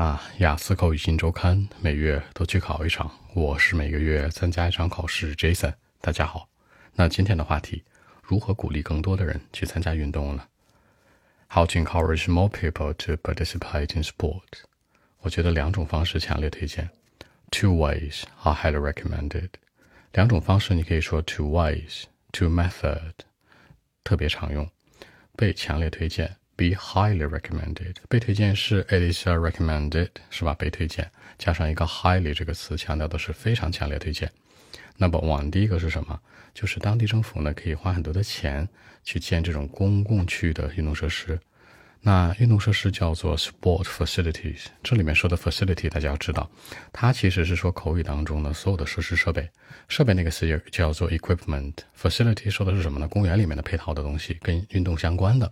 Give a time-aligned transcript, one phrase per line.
[0.00, 5.34] 那雅思口语新周刊每月都去考一场，我是每个月参加一场考试。
[5.34, 6.48] Jason，大家好。
[6.94, 7.82] 那今天的话题，
[8.22, 10.46] 如何鼓励更多的人去参加运动呢
[11.48, 14.62] ？How to encourage more people to participate in sport？
[15.22, 16.90] 我觉得两种方式强烈推荐。
[17.50, 19.48] Two ways are highly recommended。
[20.12, 23.14] 两种方式你可以说 two ways，two method，
[24.04, 24.70] 特别常用，
[25.34, 26.36] 被强烈推荐。
[26.58, 30.54] Be highly recommended，被推荐是 it is recommended，是吧？
[30.54, 31.08] 被推荐
[31.38, 34.28] 加上一个 highly 这个词，强调的是非常强烈推荐。
[34.96, 36.20] 那么，往第一个是什么？
[36.52, 38.68] 就是当地政府呢可以花很多的钱
[39.04, 41.38] 去建这种公共区域的运动设施。
[42.00, 46.48] 那运动设施叫做 sport facilities，这里面说的 facility 大家要知道，
[46.92, 49.48] 它其实是说口语当中的所有的设施设备。
[49.88, 53.08] 设备那个词也叫做 equipment，facility 说的是什么呢？
[53.08, 55.50] 公园里面的配套的东西，跟运动相关的。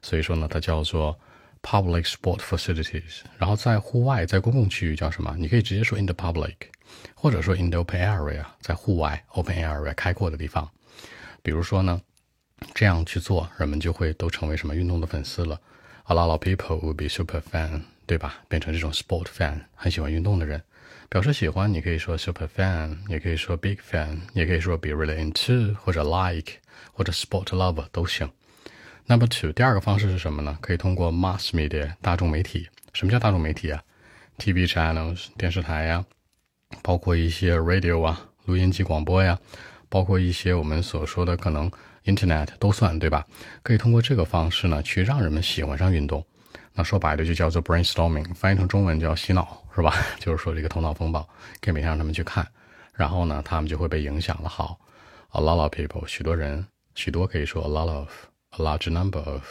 [0.00, 1.16] 所以说呢，它叫做
[1.60, 3.20] public sport facilities。
[3.38, 5.36] 然后在户外，在公共区域叫什么？
[5.38, 6.54] 你可以直接说 in the public，
[7.14, 10.68] 或者说 in the open area，在户外 open area 开阔的地方。
[11.42, 12.00] 比如说呢，
[12.74, 15.60] 这样去做，人们就会都成为什么运动的粉丝了。
[16.04, 18.34] A lot of people would be super fan，对吧？
[18.48, 20.62] 变成这种 sport fan，很喜欢运动的人。
[21.08, 26.54] 表示喜欢，你可以说 super fan，也可以说 big fan，也可以说 be really into，或者 like，
[26.92, 28.30] 或者 sport lover 都行。
[29.06, 30.56] Number two，第二个方式是什么呢？
[30.60, 32.68] 可以通过 mass media 大众媒体。
[32.94, 33.82] 什么叫大众媒体啊
[34.38, 36.04] ？TV channels 电视台呀，
[36.82, 39.38] 包括一些 radio 啊录音机广播呀，
[39.92, 41.70] 包括一些我们所说的可能。
[42.04, 43.24] Internet 都算对吧？
[43.62, 46.26] 可以通过这个方式呢，去让人们喜欢上运动。
[46.74, 49.94] 那说白了就叫做 brainstorming，翻译成中文叫洗脑，是吧？
[50.18, 51.22] 就是说这个头脑风暴，
[51.60, 52.44] 可以每天让他们去看，
[52.92, 54.48] 然后呢，他们就会被影响了。
[54.48, 54.76] 好
[55.30, 59.44] ，a lot of people，许多人，许多可以说 a lot of，a large number of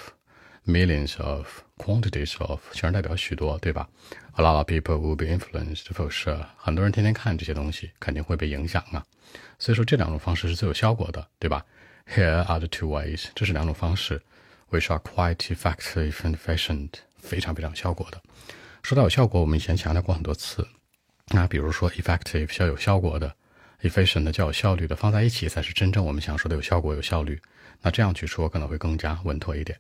[0.67, 3.90] Millions of quantities of，全是代表许多，对吧
[4.36, 6.45] ？A lot of people will be influenced for sure。
[6.56, 9.03] 很多人天天看这些东西，肯定会被影响啊。
[9.58, 11.66] 所以说这两种方式是最有效果的，对吧
[12.08, 14.22] ？Here are the two ways，这是两种方式
[14.69, 18.22] ，which are quite effective and efficient，非常非常有效果的。
[18.84, 20.68] 说到有效果，我们以前强调过很多次。
[21.30, 23.35] 那比如说 effective 叫有效果的
[23.81, 27.41] ，efficient 叫有效率的，放在一起才是真正我们想说的有效果、有效率。
[27.81, 29.75] 那这样去说可能会更加稳妥一点。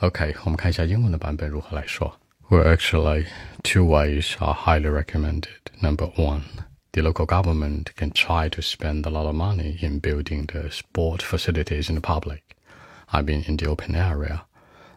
[0.00, 2.18] OK，我们看一下英文的版本如何来说。
[2.48, 3.26] Well, actually,
[3.62, 5.46] two ways are highly recommended.
[5.80, 6.42] Number one
[6.92, 11.22] the local government can try to spend a lot of money in building the sport
[11.22, 12.42] facilities in the public.
[13.10, 14.44] I mean, in the open area,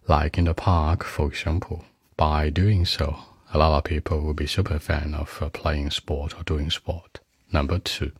[0.07, 1.85] like in the park, for example.
[2.17, 3.15] By doing so,
[3.53, 7.19] a lot of people will be super fan of uh, playing sport or doing sport.
[7.51, 8.11] Number two,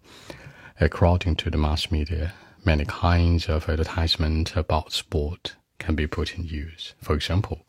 [0.79, 6.44] according to the mass media, many kinds of advertisement about sport can be put in
[6.44, 6.94] use.
[7.02, 7.66] For example,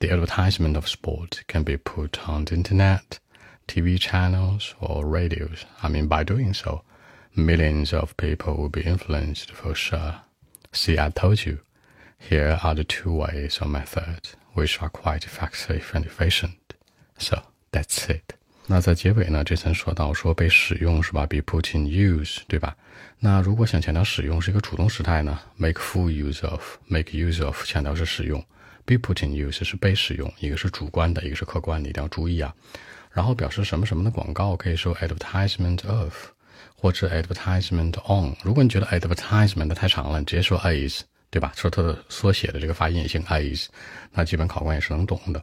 [0.00, 3.18] the advertisement of sport can be put on the internet
[3.66, 5.64] TV channels or radios.
[5.82, 6.82] I mean, by doing so,
[7.34, 10.16] millions of people will be influenced for sure.
[10.72, 11.60] See, I told you.
[12.18, 16.74] Here are the two ways or methods which are quite effective and efficient.
[17.18, 17.42] So
[17.72, 18.34] that's it.
[18.68, 22.76] 那在结尾呢，这层说到说被使用是吧？Be put in use，对吧？
[23.20, 28.44] 那如果想强调使用是一个主动时态呢？Make full use of，make use of 强调是使用
[28.84, 32.52] ，be put in use 是被使用，一个是主观的，一个是客观的，一定要注意啊。
[33.12, 36.12] 然后表示什么什么的广告，可以说 advertisement of，
[36.74, 38.36] 或者 advertisement on。
[38.42, 41.00] 如果你觉得 advertisement 太长了，你直接说 as，
[41.36, 41.52] 对吧？
[41.54, 43.66] 说它的缩写的这个发音也行 as，
[44.14, 45.42] 那基本考官也是能懂的。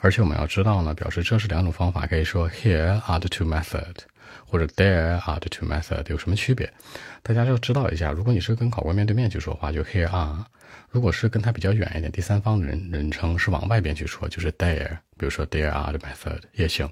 [0.00, 3.94] 而且我们要知道呢，表示这是两种方法，可以说 here are the two method，
[4.46, 6.70] 或者 there are the two method，有什么区别？
[7.22, 8.12] 大家就知道一下。
[8.12, 10.44] 如果你是跟考官面对面去说话，就 here are。
[10.90, 16.86] 如果是跟他比较远一点，第三方的人人称是往外边去说，就是 there，比如说 there are the method 也行。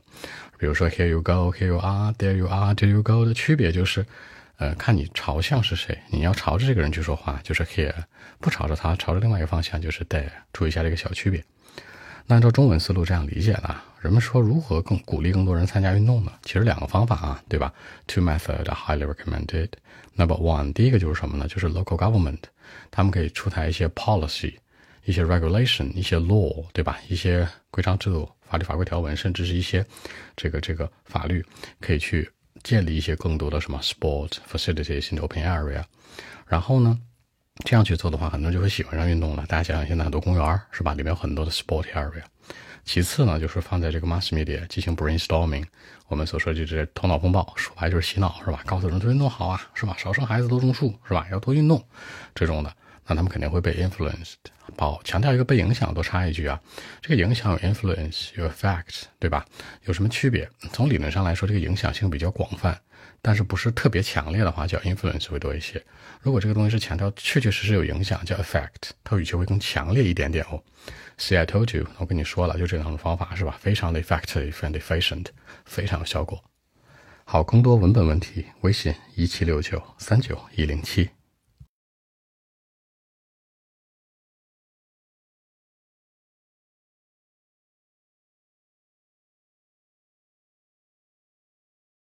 [0.56, 4.06] 比如说 here you go，here you are，there you are，there you go 的区别就是，
[4.58, 7.92] 呃，看你朝向是谁，你要朝着这个人去说话，就是 here；
[8.40, 10.30] 不朝着他，朝着另外一个方向，就是 there。
[10.52, 11.42] 注意一下这个小区别。
[12.26, 16.32] 那按照中文思路这样理解呢，人们说如何更鼓励更多人参加运动呢？
[16.42, 17.72] 其实两个方法啊，对吧
[18.06, 19.68] ？Two methods highly recommended.
[20.16, 21.46] Number one，第一个就是什么呢？
[21.46, 22.42] 就是 local government。
[22.90, 24.54] 他们可以出台一些 policy、
[25.04, 26.98] 一些 regulation、一些 law，对吧？
[27.08, 29.86] 一些规章制度、法律法规条文，甚至是一些
[30.36, 31.42] 这个这个法律，
[31.80, 32.28] 可以去
[32.68, 35.82] 建立一些更多的什么 sport facilities in open area。
[36.46, 36.98] 然后呢，
[37.64, 39.46] 这样去做的话，很多人就会喜欢上运动了。
[39.48, 40.92] 大家想想，现在很多公园是吧？
[40.92, 42.22] 里面有很多的 sport area。
[42.84, 45.64] 其次呢，就是放在这个 mass media 进行 brainstorming，
[46.08, 48.62] 我们所说的就是头脑风暴，说白就是洗脑，是吧？
[48.66, 49.96] 告诉人做运动好啊，是吧？
[49.96, 51.26] 少生孩子多种树，是吧？
[51.32, 51.82] 要多运动，
[52.34, 52.70] 这种的。
[53.08, 54.34] 那他们肯定会被 influenced。
[54.76, 56.60] 好，强调一个被影响，多插一句啊，
[57.00, 59.44] 这个影响有 influence，有 effect，对吧？
[59.86, 60.48] 有什么区别？
[60.72, 62.78] 从理论上来说，这个影响性比较广泛，
[63.22, 65.82] 但是不是特别强烈的话，叫 influence 会多一些。
[66.20, 70.62] 如果这个东西是强调确确实实有影响，叫 effect，它语气会更强烈一点点哦。
[71.18, 73.56] See, I told you，我跟你说了，就这两种方法是吧？
[73.58, 75.26] 非常的 effective and efficient，
[75.64, 76.44] 非常有效果。
[77.24, 81.08] 好，更多文本问题，微信一七六九三九一零七。